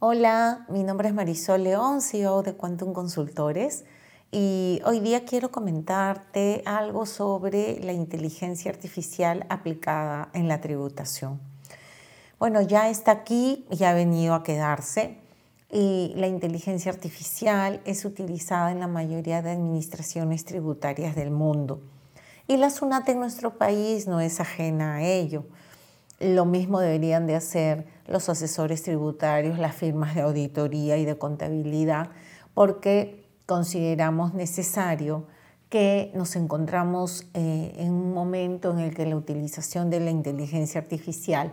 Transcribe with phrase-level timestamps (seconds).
[0.00, 3.84] Hola, mi nombre es Marisol León, CEO de Quantum Consultores
[4.30, 11.40] y hoy día quiero comentarte algo sobre la inteligencia artificial aplicada en la tributación.
[12.38, 15.18] Bueno, ya está aquí, ya ha venido a quedarse
[15.68, 21.80] y la inteligencia artificial es utilizada en la mayoría de administraciones tributarias del mundo.
[22.46, 25.44] Y la SUNAT en nuestro país no es ajena a ello.
[26.20, 32.10] Lo mismo deberían de hacer los asesores tributarios, las firmas de auditoría y de contabilidad,
[32.54, 35.26] porque consideramos necesario
[35.68, 40.80] que nos encontramos eh, en un momento en el que la utilización de la inteligencia
[40.80, 41.52] artificial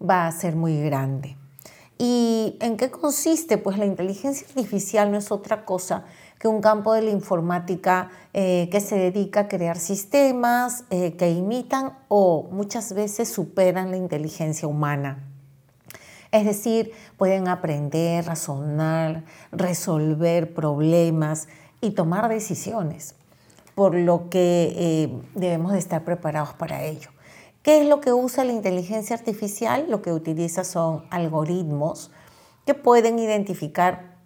[0.00, 1.36] va a ser muy grande.
[1.98, 3.58] ¿Y en qué consiste?
[3.58, 6.04] Pues la inteligencia artificial no es otra cosa
[6.38, 11.32] que un campo de la informática eh, que se dedica a crear sistemas eh, que
[11.32, 15.24] imitan o muchas veces superan la inteligencia humana.
[16.30, 21.48] Es decir, pueden aprender, razonar, resolver problemas
[21.80, 23.14] y tomar decisiones,
[23.74, 27.10] por lo que eh, debemos de estar preparados para ello.
[27.62, 29.86] ¿Qué es lo que usa la inteligencia artificial?
[29.88, 32.10] Lo que utiliza son algoritmos
[32.66, 34.16] que pueden identificar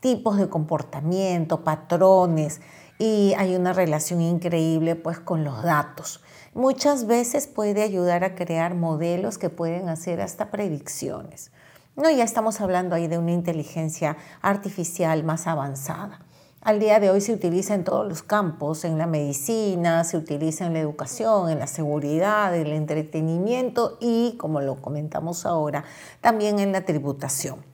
[0.00, 2.60] tipos de comportamiento, patrones
[3.02, 6.22] y hay una relación increíble pues con los datos.
[6.54, 11.50] Muchas veces puede ayudar a crear modelos que pueden hacer hasta predicciones.
[11.96, 16.20] No, ya estamos hablando ahí de una inteligencia artificial más avanzada.
[16.60, 20.66] Al día de hoy se utiliza en todos los campos, en la medicina, se utiliza
[20.66, 25.82] en la educación, en la seguridad, en el entretenimiento y, como lo comentamos ahora,
[26.20, 27.64] también en la tributación.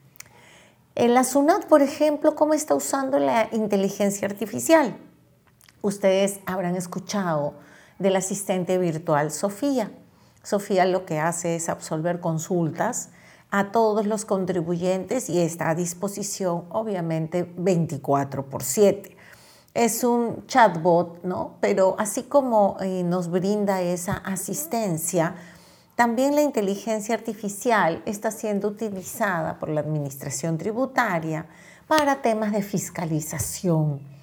[0.95, 4.97] En la SUNAT, por ejemplo, ¿cómo está usando la inteligencia artificial?
[5.83, 7.55] Ustedes habrán escuchado
[7.99, 9.91] del asistente virtual Sofía.
[10.43, 13.11] Sofía lo que hace es absolver consultas
[13.51, 19.17] a todos los contribuyentes y está a disposición obviamente 24 por 7.
[19.75, 21.57] Es un chatbot, ¿no?
[21.61, 25.37] Pero así como eh, nos brinda esa asistencia,
[25.95, 31.47] también la inteligencia artificial está siendo utilizada por la Administración Tributaria
[31.87, 34.18] para temas de fiscalización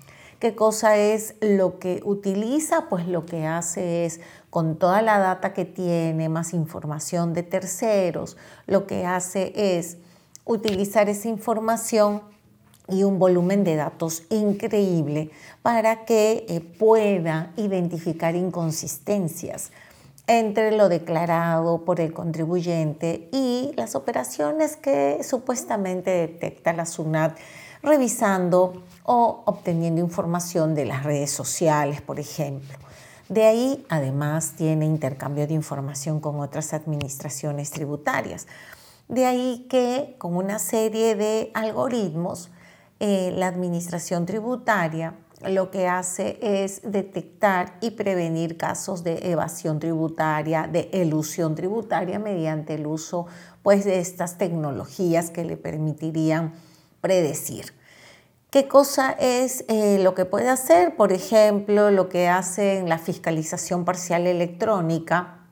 [0.46, 2.88] ¿Qué cosa es lo que utiliza?
[2.88, 4.20] Pues lo que hace es,
[4.52, 9.98] con toda la data que tiene, más información de terceros, lo que hace es
[10.46, 12.22] utilizar esa información
[12.88, 15.32] y un volumen de datos increíble
[15.64, 19.72] para que eh, pueda identificar inconsistencias
[20.28, 27.36] entre lo declarado por el contribuyente y las operaciones que supuestamente detecta la SUNAT
[27.82, 32.78] revisando o obteniendo información de las redes sociales, por ejemplo.
[33.30, 38.48] De ahí, además, tiene intercambio de información con otras administraciones tributarias.
[39.08, 42.52] De ahí que con una serie de algoritmos,
[43.00, 45.16] eh, la administración tributaria
[45.50, 52.76] lo que hace es detectar y prevenir casos de evasión tributaria, de elusión tributaria mediante
[52.76, 53.28] el uso
[53.62, 56.54] pues, de estas tecnologías que le permitirían
[57.06, 57.72] predecir.
[58.50, 60.96] ¿Qué cosa es eh, lo que puede hacer?
[60.96, 65.45] Por ejemplo, lo que hace en la fiscalización parcial electrónica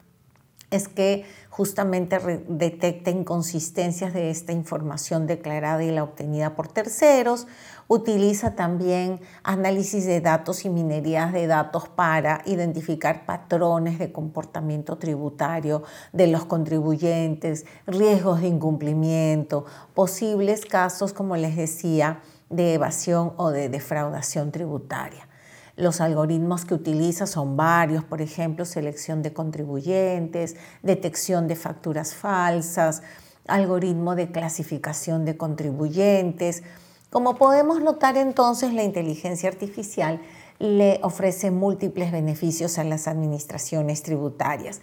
[0.74, 2.18] es que justamente
[2.48, 7.46] detecta inconsistencias de esta información declarada y la obtenida por terceros.
[7.88, 15.84] Utiliza también análisis de datos y minerías de datos para identificar patrones de comportamiento tributario
[16.12, 23.70] de los contribuyentes, riesgos de incumplimiento, posibles casos, como les decía, de evasión o de
[23.70, 25.28] defraudación tributaria.
[25.76, 33.02] Los algoritmos que utiliza son varios, por ejemplo, selección de contribuyentes, detección de facturas falsas,
[33.48, 36.62] algoritmo de clasificación de contribuyentes.
[37.10, 40.22] Como podemos notar entonces, la inteligencia artificial
[40.60, 44.82] le ofrece múltiples beneficios a las administraciones tributarias.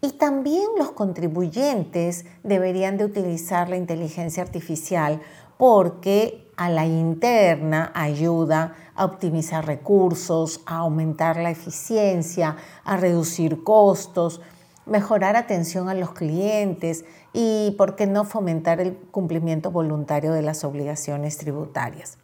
[0.00, 5.20] Y también los contribuyentes deberían de utilizar la inteligencia artificial
[5.56, 14.40] porque a la interna ayuda a optimizar recursos, a aumentar la eficiencia, a reducir costos,
[14.86, 20.64] mejorar atención a los clientes y, ¿por qué no, fomentar el cumplimiento voluntario de las
[20.64, 22.18] obligaciones tributarias?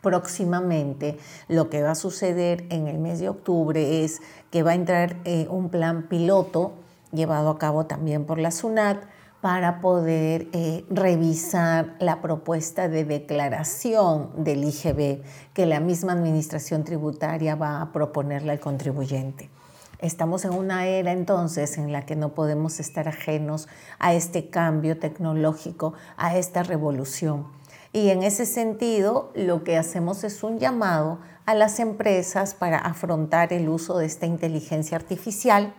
[0.00, 1.18] Próximamente
[1.48, 4.20] lo que va a suceder en el mes de octubre es
[4.50, 6.72] que va a entrar eh, un plan piloto
[7.12, 9.04] llevado a cabo también por la SUNAT
[9.44, 15.20] para poder eh, revisar la propuesta de declaración del IGB
[15.52, 19.50] que la misma Administración Tributaria va a proponerle al contribuyente.
[19.98, 23.68] Estamos en una era entonces en la que no podemos estar ajenos
[23.98, 27.46] a este cambio tecnológico, a esta revolución.
[27.92, 33.52] Y en ese sentido, lo que hacemos es un llamado a las empresas para afrontar
[33.52, 35.74] el uso de esta inteligencia artificial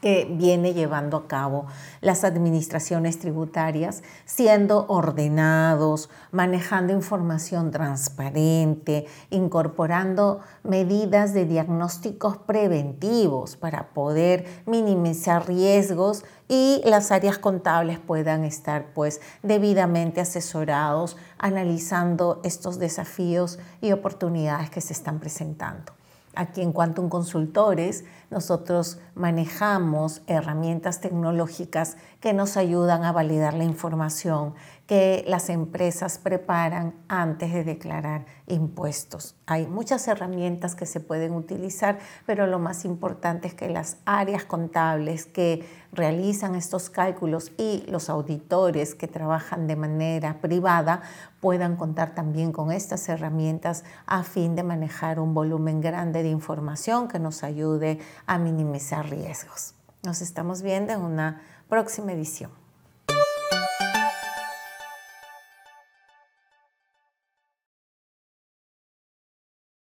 [0.00, 1.66] que viene llevando a cabo
[2.00, 14.46] las administraciones tributarias, siendo ordenados, manejando información transparente, incorporando medidas de diagnósticos preventivos para poder
[14.66, 23.92] minimizar riesgos y las áreas contables puedan estar pues debidamente asesorados analizando estos desafíos y
[23.92, 25.97] oportunidades que se están presentando.
[26.38, 34.54] Aquí en Quantum Consultores nosotros manejamos herramientas tecnológicas que nos ayudan a validar la información
[34.86, 39.36] que las empresas preparan antes de declarar impuestos.
[39.46, 44.44] Hay muchas herramientas que se pueden utilizar, pero lo más importante es que las áreas
[44.44, 51.02] contables que realizan estos cálculos y los auditores que trabajan de manera privada
[51.40, 57.08] puedan contar también con estas herramientas a fin de manejar un volumen grande de información
[57.08, 59.74] que nos ayude a minimizar riesgos.
[60.02, 62.67] Nos estamos viendo en una próxima edición.